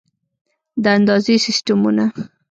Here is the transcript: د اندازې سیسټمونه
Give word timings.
د 0.83 0.85
اندازې 0.97 1.35
سیسټمونه 1.45 2.05